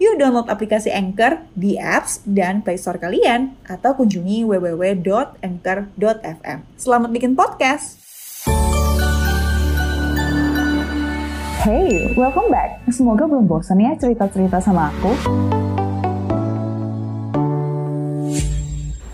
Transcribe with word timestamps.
Yuk 0.00 0.16
download 0.16 0.48
aplikasi 0.48 0.88
Anchor 0.88 1.44
di 1.52 1.76
apps 1.76 2.24
dan 2.24 2.64
Play 2.64 2.80
Store 2.80 2.96
kalian 2.96 3.60
atau 3.68 3.92
kunjungi 3.92 4.40
www.anchor.fm. 4.48 6.58
Selamat 6.80 7.12
bikin 7.12 7.36
podcast. 7.36 8.00
Hey, 11.62 12.10
welcome 12.16 12.48
back. 12.48 12.80
Semoga 12.88 13.28
belum 13.28 13.44
bosan 13.44 13.84
ya 13.84 13.92
cerita-cerita 13.94 14.64
sama 14.64 14.88
aku. 14.90 15.12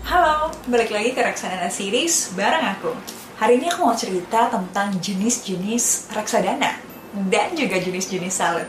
Halo, 0.07 0.55
balik 0.71 0.95
lagi 0.95 1.11
ke 1.11 1.21
Reksadana 1.21 1.67
Series 1.67 2.31
bareng 2.39 2.79
aku. 2.79 2.95
Hari 3.37 3.59
ini 3.59 3.67
aku 3.67 3.83
mau 3.83 3.99
cerita 3.99 4.47
tentang 4.47 4.95
jenis-jenis 4.95 6.07
reksadana 6.15 6.79
dan 7.27 7.51
juga 7.53 7.77
jenis-jenis 7.77 8.33
salad 8.33 8.65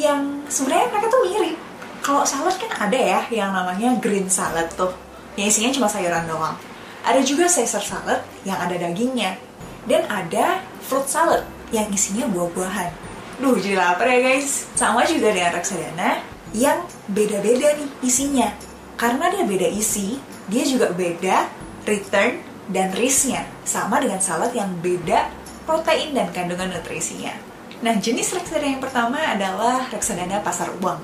yang 0.00 0.48
sebenarnya 0.48 0.88
mereka 0.88 1.06
tuh 1.12 1.22
mirip. 1.28 1.56
Kalau 2.00 2.24
salad 2.24 2.56
kan 2.56 2.72
ada 2.88 2.96
ya 2.96 3.20
yang 3.28 3.52
namanya 3.52 4.00
green 4.00 4.32
salad 4.32 4.72
tuh, 4.72 4.96
yang 5.36 5.52
isinya 5.52 5.68
cuma 5.76 5.88
sayuran 5.92 6.24
doang. 6.24 6.56
Ada 7.04 7.20
juga 7.20 7.44
Caesar 7.44 7.84
salad 7.84 8.20
yang 8.48 8.56
ada 8.56 8.76
dagingnya. 8.76 9.36
Dan 9.84 10.04
ada 10.08 10.60
fruit 10.84 11.08
salad 11.08 11.44
yang 11.72 11.88
isinya 11.92 12.28
buah-buahan. 12.28 12.92
Duh, 13.40 13.56
jadi 13.56 13.76
lapar 13.80 14.04
ya 14.08 14.20
guys. 14.20 14.68
Sama 14.76 15.08
juga 15.08 15.32
dengan 15.32 15.56
reksadana 15.56 16.20
yang 16.52 16.84
beda-beda 17.08 17.72
nih 17.80 17.88
isinya. 18.04 18.52
Karena 19.00 19.32
dia 19.32 19.48
beda 19.48 19.68
isi, 19.72 20.20
dia 20.52 20.64
juga 20.68 20.92
beda 20.92 21.48
return 21.88 22.44
dan 22.68 22.92
risknya. 22.92 23.48
Sama 23.64 23.96
dengan 24.04 24.20
salad 24.20 24.52
yang 24.52 24.68
beda 24.84 25.32
protein 25.64 26.12
dan 26.12 26.28
kandungan 26.36 26.68
nutrisinya. 26.76 27.49
Nah, 27.80 27.96
jenis 27.96 28.36
reksadana 28.36 28.76
yang 28.76 28.82
pertama 28.84 29.16
adalah 29.16 29.88
reksadana 29.88 30.44
pasar 30.44 30.68
uang. 30.84 31.00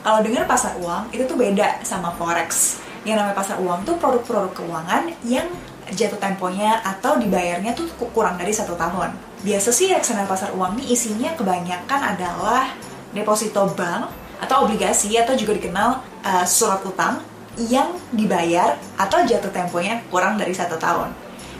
Kalau 0.00 0.22
dengar 0.22 0.46
pasar 0.46 0.78
uang, 0.78 1.10
itu 1.10 1.26
tuh 1.26 1.34
beda 1.34 1.82
sama 1.82 2.14
forex. 2.14 2.78
Yang 3.02 3.18
namanya 3.18 3.36
pasar 3.36 3.56
uang 3.58 3.82
tuh 3.82 3.98
produk-produk 3.98 4.54
keuangan 4.54 5.10
yang 5.26 5.50
jatuh 5.90 6.22
temponya 6.22 6.78
atau 6.86 7.18
dibayarnya 7.18 7.74
tuh 7.74 7.90
kurang 8.14 8.38
dari 8.38 8.54
satu 8.54 8.78
tahun. 8.78 9.10
Biasa 9.42 9.74
sih 9.74 9.90
reksadana 9.90 10.30
pasar 10.30 10.54
uang 10.54 10.78
ini 10.78 10.94
isinya 10.94 11.34
kebanyakan 11.34 12.00
adalah 12.14 12.70
deposito 13.10 13.66
bank 13.74 14.06
atau 14.38 14.70
obligasi 14.70 15.18
atau 15.18 15.34
juga 15.34 15.58
dikenal 15.58 15.98
uh, 16.22 16.46
surat 16.46 16.78
utang 16.86 17.18
yang 17.58 17.90
dibayar 18.14 18.78
atau 18.94 19.26
jatuh 19.26 19.50
temponya 19.50 19.98
kurang 20.08 20.38
dari 20.38 20.54
satu 20.54 20.78
tahun. 20.78 21.10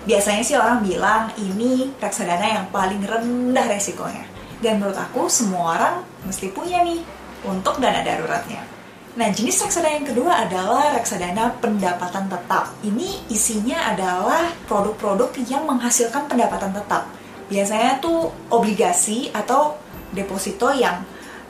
Biasanya 0.07 0.43
sih 0.47 0.55
orang 0.55 0.81
bilang 0.87 1.35
ini 1.37 1.91
reksadana 1.99 2.47
yang 2.47 2.67
paling 2.71 3.03
rendah 3.03 3.67
resikonya. 3.67 4.40
Dan 4.61 4.81
menurut 4.81 4.97
aku 4.97 5.27
semua 5.27 5.77
orang 5.77 5.95
mesti 6.29 6.53
punya 6.53 6.85
nih 6.85 7.01
untuk 7.49 7.81
dana 7.81 8.05
daruratnya. 8.05 8.61
Nah, 9.11 9.27
jenis 9.27 9.67
reksadana 9.67 9.99
yang 9.99 10.07
kedua 10.07 10.33
adalah 10.47 10.95
reksadana 10.95 11.59
pendapatan 11.59 12.31
tetap. 12.31 12.71
Ini 12.87 13.27
isinya 13.27 13.91
adalah 13.91 14.55
produk-produk 14.71 15.35
yang 15.51 15.67
menghasilkan 15.67 16.31
pendapatan 16.31 16.71
tetap. 16.71 17.11
Biasanya 17.51 17.99
tuh 17.99 18.31
obligasi 18.55 19.35
atau 19.35 19.75
deposito 20.15 20.71
yang 20.71 21.03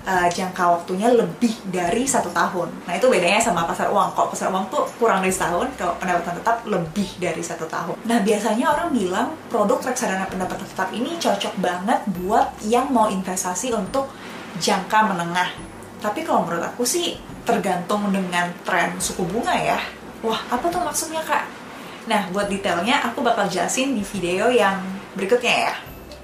uh, 0.06 0.28
jangka 0.30 0.80
waktunya 0.80 1.08
lebih 1.12 1.52
dari 1.68 2.08
satu 2.08 2.32
tahun. 2.32 2.68
Nah 2.88 2.94
itu 2.96 3.06
bedanya 3.10 3.40
sama 3.40 3.68
pasar 3.68 3.92
uang. 3.92 4.16
Kalau 4.16 4.28
pasar 4.32 4.48
uang 4.48 4.66
tuh 4.72 4.84
kurang 4.96 5.20
dari 5.20 5.32
setahun, 5.32 5.68
kalau 5.76 5.94
pendapatan 6.00 6.40
tetap 6.40 6.56
lebih 6.64 7.08
dari 7.20 7.42
satu 7.44 7.66
tahun. 7.68 7.96
Nah 8.06 8.18
biasanya 8.24 8.66
orang 8.72 8.88
bilang 8.94 9.28
produk 9.52 9.80
reksadana 9.80 10.26
pendapatan 10.30 10.64
tetap 10.64 10.88
ini 10.94 11.16
cocok 11.20 11.54
banget 11.60 12.00
buat 12.22 12.46
yang 12.64 12.88
mau 12.92 13.10
investasi 13.10 13.74
untuk 13.76 14.08
jangka 14.60 15.12
menengah. 15.12 15.50
Tapi 16.00 16.24
kalau 16.24 16.48
menurut 16.48 16.64
aku 16.64 16.82
sih 16.84 17.20
tergantung 17.44 18.08
dengan 18.08 18.48
tren 18.64 18.96
suku 18.96 19.24
bunga 19.28 19.52
ya. 19.56 19.80
Wah 20.20 20.40
apa 20.52 20.68
tuh 20.68 20.80
maksudnya 20.80 21.20
kak? 21.24 21.44
Nah 22.08 22.28
buat 22.32 22.48
detailnya 22.48 23.04
aku 23.04 23.20
bakal 23.20 23.48
jelasin 23.48 23.92
di 23.96 24.04
video 24.04 24.48
yang 24.48 24.80
berikutnya 25.16 25.70
ya. 25.70 25.74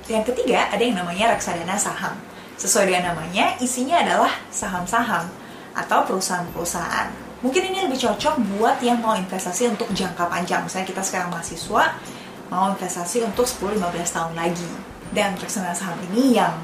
Yang 0.06 0.32
ketiga 0.32 0.70
ada 0.70 0.80
yang 0.80 0.96
namanya 0.96 1.34
reksadana 1.34 1.76
saham. 1.76 2.14
Sesuai 2.56 2.88
dengan 2.88 3.12
namanya, 3.12 3.52
isinya 3.60 4.00
adalah 4.00 4.32
saham-saham 4.48 5.28
atau 5.76 6.08
perusahaan-perusahaan. 6.08 7.12
Mungkin 7.44 7.68
ini 7.68 7.84
lebih 7.84 8.00
cocok 8.00 8.40
buat 8.56 8.80
yang 8.80 9.04
mau 9.04 9.12
investasi 9.12 9.76
untuk 9.76 9.92
jangka 9.92 10.24
panjang. 10.24 10.64
Misalnya 10.64 10.88
kita 10.88 11.04
sekarang 11.04 11.28
mahasiswa, 11.28 12.00
mau 12.48 12.72
investasi 12.72 13.28
untuk 13.28 13.44
10-15 13.44 14.16
tahun 14.16 14.32
lagi. 14.32 14.70
Dan 15.12 15.36
reksadana 15.36 15.76
saham 15.76 16.00
ini 16.10 16.40
yang 16.40 16.56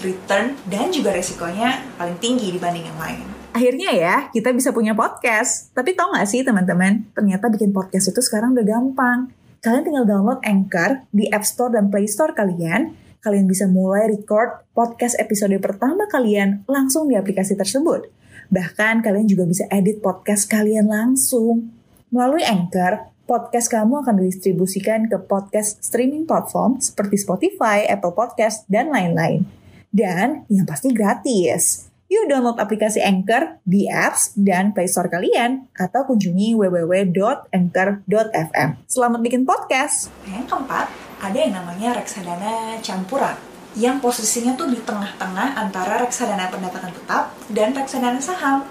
return 0.00 0.56
dan 0.72 0.88
juga 0.88 1.12
resikonya 1.12 1.84
paling 2.00 2.16
tinggi 2.16 2.48
dibanding 2.56 2.88
yang 2.88 2.98
lain. 2.98 3.24
Akhirnya 3.52 3.92
ya, 3.92 4.16
kita 4.32 4.56
bisa 4.56 4.72
punya 4.72 4.96
podcast. 4.96 5.72
Tapi 5.76 5.92
tau 5.92 6.12
gak 6.16 6.28
sih 6.28 6.44
teman-teman, 6.44 7.12
ternyata 7.12 7.52
bikin 7.52 7.76
podcast 7.76 8.08
itu 8.08 8.20
sekarang 8.24 8.56
udah 8.56 8.64
gampang. 8.64 9.32
Kalian 9.60 9.84
tinggal 9.84 10.04
download 10.08 10.40
Anchor 10.44 11.04
di 11.12 11.28
App 11.28 11.44
Store 11.44 11.72
dan 11.72 11.88
Play 11.88 12.08
Store 12.08 12.32
kalian, 12.36 12.92
kalian 13.26 13.50
bisa 13.50 13.66
mulai 13.66 14.06
record 14.06 14.62
podcast 14.70 15.18
episode 15.18 15.58
pertama 15.58 16.06
kalian 16.06 16.62
langsung 16.70 17.10
di 17.10 17.18
aplikasi 17.18 17.58
tersebut. 17.58 18.06
Bahkan 18.54 19.02
kalian 19.02 19.26
juga 19.26 19.42
bisa 19.42 19.66
edit 19.74 19.98
podcast 19.98 20.46
kalian 20.46 20.86
langsung. 20.86 21.74
Melalui 22.14 22.46
Anchor, 22.46 23.10
podcast 23.26 23.66
kamu 23.66 24.06
akan 24.06 24.22
didistribusikan 24.22 25.10
ke 25.10 25.18
podcast 25.18 25.82
streaming 25.82 26.22
platform 26.22 26.78
seperti 26.78 27.18
Spotify, 27.18 27.82
Apple 27.90 28.14
Podcast, 28.14 28.62
dan 28.70 28.94
lain-lain. 28.94 29.42
Dan 29.90 30.46
yang 30.46 30.62
pasti 30.62 30.94
gratis. 30.94 31.90
Yuk 32.06 32.30
download 32.30 32.62
aplikasi 32.62 33.02
Anchor 33.02 33.58
di 33.66 33.90
apps 33.90 34.38
dan 34.38 34.70
Play 34.70 34.86
Store 34.86 35.10
kalian 35.10 35.66
atau 35.74 36.06
kunjungi 36.06 36.54
www.anchor.fm. 36.54 38.70
Selamat 38.86 39.18
bikin 39.18 39.42
podcast. 39.42 40.14
Yang 40.30 40.46
keempat, 40.46 40.86
ada 41.26 41.38
yang 41.42 41.54
namanya 41.58 41.98
reksadana 41.98 42.78
campuran 42.86 43.34
yang 43.76 44.00
posisinya 44.00 44.56
tuh 44.56 44.72
di 44.72 44.80
tengah-tengah 44.80 45.58
antara 45.58 46.00
reksadana 46.00 46.48
pendapatan 46.48 46.94
tetap 46.96 47.36
dan 47.52 47.76
reksadana 47.76 48.22
saham. 48.22 48.64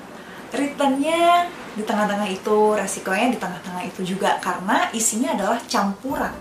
Returnnya 0.50 1.46
di 1.76 1.84
tengah-tengah 1.84 2.26
itu, 2.32 2.74
resikonya 2.74 3.36
di 3.36 3.40
tengah-tengah 3.40 3.84
itu 3.86 4.16
juga 4.16 4.42
karena 4.42 4.90
isinya 4.96 5.36
adalah 5.36 5.60
campuran 5.68 6.34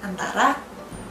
antara 0.00 0.56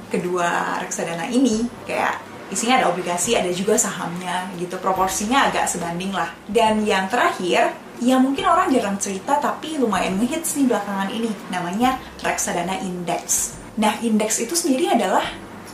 kedua 0.10 0.80
reksadana 0.80 1.28
ini 1.30 1.68
kayak 1.84 2.16
isinya 2.50 2.80
ada 2.82 2.90
obligasi, 2.90 3.38
ada 3.38 3.52
juga 3.54 3.78
sahamnya 3.78 4.50
gitu. 4.58 4.80
Proporsinya 4.82 5.52
agak 5.52 5.70
sebanding 5.70 6.10
lah. 6.10 6.32
Dan 6.50 6.86
yang 6.88 7.06
terakhir, 7.12 7.76
yang 8.02 8.24
mungkin 8.24 8.50
orang 8.50 8.74
jarang 8.74 8.98
cerita 8.98 9.38
tapi 9.38 9.78
lumayan 9.78 10.18
ngehits 10.18 10.58
nih 10.58 10.70
belakangan 10.70 11.10
ini, 11.14 11.30
namanya 11.54 12.02
reksadana 12.22 12.82
indeks. 12.82 13.65
Nah, 13.76 14.00
indeks 14.00 14.40
itu 14.40 14.56
sendiri 14.56 14.92
adalah 14.92 15.24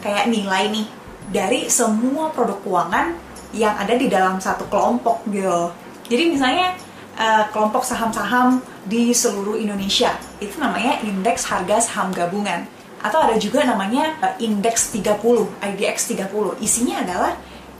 kayak 0.01 0.29
nilai 0.33 0.73
nih 0.73 0.87
dari 1.29 1.59
semua 1.69 2.33
produk 2.33 2.57
keuangan 2.65 3.13
yang 3.53 3.77
ada 3.77 3.93
di 3.93 4.09
dalam 4.09 4.41
satu 4.41 4.65
kelompok 4.67 5.21
gitu. 5.29 5.69
Jadi 6.09 6.23
misalnya 6.33 6.73
uh, 7.15 7.45
kelompok 7.53 7.85
saham-saham 7.85 8.59
di 8.83 9.13
seluruh 9.13 9.55
Indonesia 9.55 10.17
itu 10.41 10.57
namanya 10.57 10.99
indeks 11.05 11.45
harga 11.47 11.79
saham 11.79 12.09
gabungan 12.11 12.65
atau 13.01 13.21
ada 13.21 13.37
juga 13.37 13.61
namanya 13.63 14.17
uh, 14.19 14.35
indeks 14.41 14.89
30, 14.93 15.21
IDX 15.61 16.11
30. 16.17 16.57
Isinya 16.59 17.05
adalah 17.05 17.33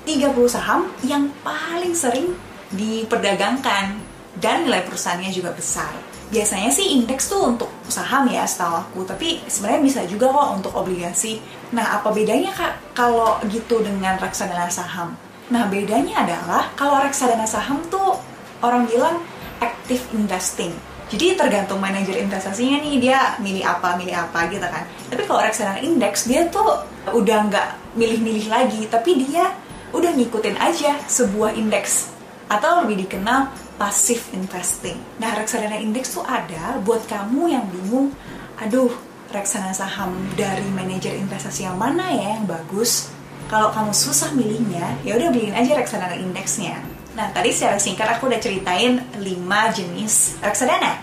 30 0.06 0.34
saham 0.50 0.90
yang 1.06 1.30
paling 1.42 1.94
sering 1.98 2.34
diperdagangkan 2.72 4.11
dan 4.40 4.64
nilai 4.64 4.86
perusahaannya 4.88 5.32
juga 5.34 5.52
besar. 5.52 5.92
Biasanya 6.32 6.72
sih 6.72 6.96
indeks 6.96 7.28
tuh 7.28 7.44
untuk 7.44 7.68
saham 7.92 8.24
ya 8.32 8.48
setahu 8.48 8.80
aku. 8.80 9.00
Tapi 9.04 9.44
sebenarnya 9.52 9.82
bisa 9.84 10.00
juga 10.08 10.32
kok 10.32 10.50
untuk 10.64 10.72
obligasi. 10.80 11.44
Nah 11.76 12.00
apa 12.00 12.08
bedanya 12.16 12.56
kak 12.56 12.96
kalau 12.96 13.36
gitu 13.52 13.84
dengan 13.84 14.16
reksadana 14.16 14.72
saham? 14.72 15.20
Nah 15.52 15.68
bedanya 15.68 16.24
adalah 16.24 16.72
kalau 16.80 17.04
reksadana 17.04 17.44
saham 17.44 17.84
tuh 17.92 18.16
orang 18.64 18.88
bilang 18.88 19.20
active 19.60 20.08
investing. 20.16 20.72
Jadi 21.12 21.36
tergantung 21.36 21.84
manajer 21.84 22.16
investasinya 22.24 22.80
nih 22.80 22.96
dia 23.04 23.36
milih 23.44 23.68
apa 23.68 24.00
milih 24.00 24.16
apa 24.16 24.48
gitu 24.48 24.64
kan. 24.64 24.88
Tapi 25.12 25.28
kalau 25.28 25.44
reksadana 25.44 25.84
indeks 25.84 26.24
dia 26.24 26.48
tuh 26.48 26.88
udah 27.12 27.52
nggak 27.52 28.00
milih-milih 28.00 28.48
lagi. 28.48 28.88
Tapi 28.88 29.28
dia 29.28 29.52
udah 29.92 30.16
ngikutin 30.16 30.56
aja 30.56 30.96
sebuah 31.12 31.60
indeks. 31.60 32.16
Atau 32.48 32.88
lebih 32.88 33.04
dikenal 33.04 33.52
passive 33.82 34.22
investing. 34.38 34.94
Nah, 35.18 35.34
reksadana 35.34 35.82
indeks 35.82 36.14
tuh 36.14 36.22
ada 36.22 36.78
buat 36.86 37.02
kamu 37.10 37.50
yang 37.50 37.66
bingung, 37.66 38.14
aduh, 38.62 38.94
reksadana 39.34 39.74
saham 39.74 40.14
dari 40.38 40.70
manajer 40.70 41.18
investasi 41.18 41.66
yang 41.66 41.82
mana 41.82 42.14
ya 42.14 42.38
yang 42.38 42.46
bagus? 42.46 43.10
Kalau 43.50 43.74
kamu 43.74 43.90
susah 43.90 44.38
milihnya, 44.38 45.02
ya 45.02 45.18
udah 45.18 45.34
beliin 45.34 45.58
aja 45.58 45.74
reksadana 45.74 46.14
indeksnya. 46.14 46.78
Nah, 47.18 47.34
tadi 47.34 47.50
secara 47.50 47.82
singkat 47.82 48.06
aku 48.06 48.30
udah 48.30 48.38
ceritain 48.38 49.02
5 49.18 49.26
jenis 49.74 50.38
reksadana. 50.46 51.02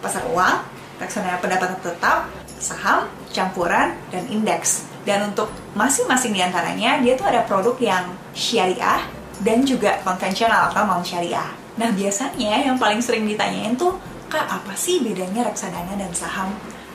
Pasar 0.00 0.24
uang, 0.32 0.64
reksadana 0.96 1.36
pendapatan 1.36 1.76
tetap, 1.84 2.32
saham, 2.56 3.12
campuran, 3.36 3.92
dan 4.08 4.24
indeks. 4.32 4.88
Dan 5.04 5.36
untuk 5.36 5.52
masing-masing 5.76 6.32
di 6.32 6.40
antaranya, 6.40 6.96
dia 7.04 7.12
tuh 7.12 7.28
ada 7.28 7.44
produk 7.44 7.76
yang 7.76 8.08
syariah 8.32 9.04
dan 9.42 9.66
juga 9.66 10.00
konvensional 10.04 10.72
atau 10.72 10.84
non 10.88 11.04
syariah. 11.04 11.50
Nah 11.76 11.92
biasanya 11.92 12.64
yang 12.64 12.80
paling 12.80 13.04
sering 13.04 13.28
ditanyain 13.28 13.76
tuh, 13.76 14.00
kak 14.32 14.48
apa 14.48 14.72
sih 14.72 15.04
bedanya 15.04 15.44
reksadana 15.44 15.92
dan 15.96 16.12
saham? 16.16 16.52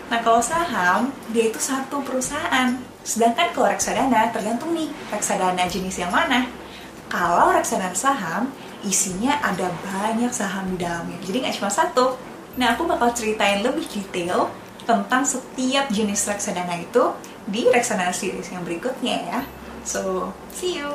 Nah 0.09 0.19
kalau 0.25 0.41
saham, 0.41 1.13
dia 1.29 1.47
itu 1.53 1.61
satu 1.61 2.01
perusahaan. 2.01 2.75
Sedangkan 3.05 3.53
kalau 3.53 3.69
reksadana 3.69 4.33
tergantung 4.33 4.73
nih, 4.73 4.89
reksadana 5.13 5.69
jenis 5.69 6.01
yang 6.01 6.09
mana. 6.09 6.49
Kalau 7.07 7.53
reksadana 7.53 7.93
saham, 7.93 8.49
isinya 8.81 9.37
ada 9.43 9.69
banyak 9.85 10.33
saham 10.33 10.73
di 10.73 10.81
dalamnya. 10.81 11.17
Jadi 11.21 11.37
nggak 11.45 11.55
cuma 11.61 11.69
satu. 11.69 12.17
Nah 12.57 12.73
aku 12.75 12.89
bakal 12.89 13.13
ceritain 13.13 13.61
lebih 13.61 13.85
detail 13.87 14.49
tentang 14.83 15.23
setiap 15.23 15.87
jenis 15.93 16.25
reksadana 16.25 16.81
itu 16.81 17.13
di 17.45 17.69
reksadana 17.69 18.11
series 18.11 18.49
yang 18.49 18.65
berikutnya 18.65 19.17
ya. 19.29 19.39
So, 19.81 20.29
see 20.53 20.77
you! 20.77 20.93